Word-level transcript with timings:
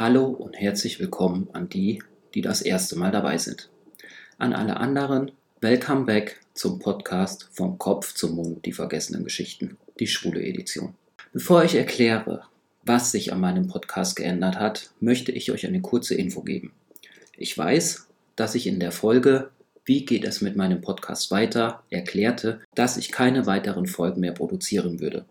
Hallo 0.00 0.28
und 0.28 0.58
herzlich 0.58 0.98
willkommen 0.98 1.48
an 1.52 1.68
die, 1.68 2.02
die 2.32 2.40
das 2.40 2.62
erste 2.62 2.96
Mal 2.96 3.12
dabei 3.12 3.36
sind. 3.36 3.68
An 4.38 4.54
alle 4.54 4.78
anderen, 4.78 5.30
welcome 5.60 6.06
back 6.06 6.40
zum 6.54 6.78
Podcast 6.78 7.50
Vom 7.52 7.76
Kopf 7.76 8.14
zum 8.14 8.36
Mund, 8.36 8.64
die 8.64 8.72
vergessenen 8.72 9.24
Geschichten, 9.24 9.76
die 9.98 10.06
schwule 10.06 10.42
Edition. 10.42 10.94
Bevor 11.34 11.64
ich 11.64 11.74
erkläre, 11.74 12.44
was 12.82 13.12
sich 13.12 13.30
an 13.30 13.40
meinem 13.40 13.68
Podcast 13.68 14.16
geändert 14.16 14.58
hat, 14.58 14.90
möchte 15.00 15.32
ich 15.32 15.52
euch 15.52 15.66
eine 15.66 15.82
kurze 15.82 16.14
Info 16.14 16.40
geben. 16.40 16.72
Ich 17.36 17.58
weiß, 17.58 18.06
dass 18.36 18.54
ich 18.54 18.66
in 18.66 18.80
der 18.80 18.92
Folge 18.92 19.50
Wie 19.84 20.06
geht 20.06 20.24
es 20.24 20.40
mit 20.40 20.56
meinem 20.56 20.80
Podcast 20.80 21.30
weiter 21.30 21.82
erklärte, 21.90 22.60
dass 22.74 22.96
ich 22.96 23.12
keine 23.12 23.44
weiteren 23.44 23.86
Folgen 23.86 24.22
mehr 24.22 24.32
produzieren 24.32 24.98
würde. 25.00 25.26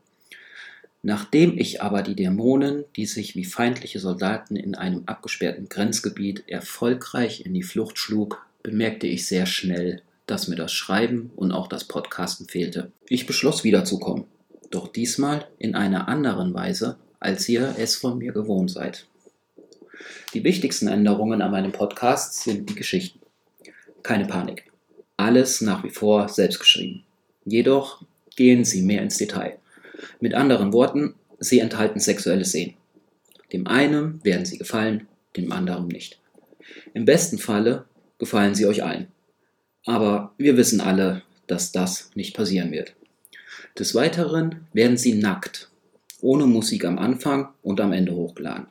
Nachdem 1.02 1.58
ich 1.58 1.82
aber 1.82 2.02
die 2.02 2.16
Dämonen, 2.16 2.84
die 2.96 3.06
sich 3.06 3.36
wie 3.36 3.46
feindliche 3.46 4.00
Soldaten 4.00 4.58
in 4.58 4.76
einem 4.76 5.04
abgesperrten 5.06 5.70
Grenzgebiet 5.70 6.44
erfolgreich 6.48 7.46
in 7.46 7.54
die 7.54 7.64
Flucht 7.64 7.98
schlug, 7.98 8.46
bemerkte 8.64 9.08
ich 9.08 9.26
sehr 9.26 9.46
schnell, 9.46 10.02
dass 10.26 10.50
mir 10.50 10.58
das 10.58 10.74
Schreiben 10.74 11.32
und 11.36 11.54
auch 11.54 11.68
das 11.68 11.86
Podcasten 11.86 12.48
fehlte. 12.48 12.92
Ich 13.08 13.26
beschloss 13.26 13.64
wiederzukommen, 13.64 14.26
doch 14.72 14.88
diesmal 14.90 15.48
in 15.58 15.74
einer 15.74 16.10
anderen 16.10 16.54
Weise, 16.54 16.98
als 17.20 17.48
ihr 17.48 17.76
es 17.78 17.96
von 17.96 18.18
mir 18.18 18.34
gewohnt 18.34 18.72
seid. 18.72 19.08
Die 20.34 20.44
wichtigsten 20.44 20.88
Änderungen 20.88 21.42
an 21.42 21.52
meinem 21.52 21.72
Podcast 21.72 22.44
sind 22.44 22.70
die 22.70 22.76
Geschichten. 22.76 23.20
Keine 24.04 24.26
Panik. 24.26 24.72
Alles 25.18 25.62
nach 25.62 25.84
wie 25.84 25.90
vor 25.90 26.30
selbst 26.30 26.60
geschrieben. 26.60 27.04
Jedoch 27.46 28.04
gehen 28.36 28.64
sie 28.64 28.82
mehr 28.82 29.02
ins 29.02 29.18
Detail. 29.18 29.58
Mit 30.20 30.34
anderen 30.34 30.74
Worten, 30.74 31.16
sie 31.40 31.60
enthalten 31.60 32.00
sexuelle 32.00 32.46
Szenen. 32.46 32.76
Dem 33.54 33.68
einen 33.68 34.24
werden 34.24 34.46
sie 34.46 34.58
gefallen, 34.58 35.08
dem 35.36 35.52
anderen 35.52 35.88
nicht. 35.88 36.20
Im 36.94 37.06
besten 37.06 37.38
Falle 37.38 37.86
gefallen 38.18 38.56
sie 38.56 38.66
euch 38.66 38.84
allen. 38.84 39.08
Aber 39.86 40.34
wir 40.38 40.58
wissen 40.58 40.82
alle, 40.82 41.24
dass 41.48 41.72
das 41.72 42.12
nicht 42.16 42.36
passieren 42.36 42.72
wird. 42.72 42.94
Des 43.78 43.96
Weiteren 43.96 44.68
werden 44.74 44.98
sie 44.98 45.16
nackt, 45.16 45.70
ohne 46.22 46.46
Musik 46.46 46.86
am 46.86 47.00
Anfang 47.00 47.50
und 47.64 47.82
am 47.82 47.94
Ende 47.94 48.14
hochgeladen. 48.14 48.68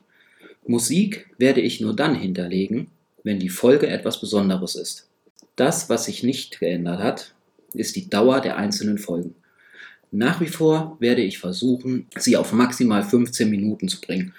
Musik 0.65 1.29
werde 1.37 1.61
ich 1.61 1.81
nur 1.81 1.95
dann 1.95 2.15
hinterlegen, 2.15 2.87
wenn 3.23 3.39
die 3.39 3.49
Folge 3.49 3.87
etwas 3.87 4.21
Besonderes 4.21 4.75
ist. 4.75 5.07
Das, 5.55 5.89
was 5.89 6.05
sich 6.05 6.23
nicht 6.23 6.59
geändert 6.59 6.99
hat, 6.99 7.33
ist 7.73 7.95
die 7.95 8.09
Dauer 8.09 8.39
der 8.39 8.57
einzelnen 8.57 8.97
Folgen. 8.97 9.35
Nach 10.11 10.41
wie 10.41 10.47
vor 10.47 10.97
werde 10.99 11.21
ich 11.21 11.37
versuchen, 11.37 12.07
sie 12.17 12.37
auf 12.37 12.51
maximal 12.51 13.03
15 13.03 13.49
Minuten 13.49 13.87
zu 13.87 14.01
bringen. 14.01 14.33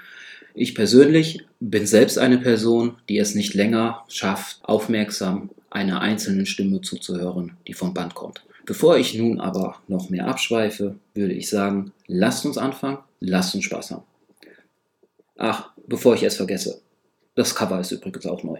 Ich 0.54 0.74
persönlich 0.74 1.44
bin 1.60 1.86
selbst 1.86 2.18
eine 2.18 2.38
Person, 2.38 2.96
die 3.08 3.18
es 3.18 3.34
nicht 3.34 3.54
länger 3.54 4.04
schafft, 4.08 4.58
aufmerksam 4.62 5.50
einer 5.70 6.00
einzelnen 6.00 6.46
Stimme 6.46 6.80
zuzuhören, 6.80 7.56
die 7.68 7.74
vom 7.74 7.94
Band 7.94 8.14
kommt. 8.14 8.42
Bevor 8.66 8.98
ich 8.98 9.14
nun 9.14 9.40
aber 9.40 9.76
noch 9.86 10.10
mehr 10.10 10.26
abschweife, 10.26 10.96
würde 11.14 11.34
ich 11.34 11.48
sagen, 11.48 11.92
lasst 12.06 12.44
uns 12.44 12.58
anfangen, 12.58 12.98
lasst 13.20 13.54
uns 13.54 13.64
Spaß 13.64 13.92
haben. 13.92 14.04
Ach, 15.38 15.70
bevor 15.86 16.14
ich 16.14 16.22
es 16.24 16.36
vergesse, 16.36 16.80
das 17.34 17.54
Cover 17.54 17.80
ist 17.80 17.92
übrigens 17.92 18.26
auch 18.26 18.42
neu. 18.42 18.58